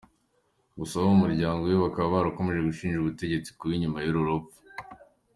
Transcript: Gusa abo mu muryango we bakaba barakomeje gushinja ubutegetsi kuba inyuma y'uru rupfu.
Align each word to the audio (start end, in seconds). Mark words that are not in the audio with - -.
Gusa 0.77 0.93
abo 0.97 1.07
mu 1.11 1.17
muryango 1.23 1.61
we 1.63 1.75
bakaba 1.85 2.13
barakomeje 2.15 2.59
gushinja 2.61 2.97
ubutegetsi 2.99 3.49
kuba 3.57 3.71
inyuma 3.77 3.97
y'uru 4.01 4.27
rupfu. 4.27 4.57